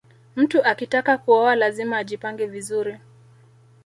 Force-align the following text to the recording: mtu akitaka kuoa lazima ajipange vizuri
mtu 0.35 0.61
akitaka 0.63 1.17
kuoa 1.17 1.55
lazima 1.55 1.97
ajipange 1.97 2.45
vizuri 2.47 2.97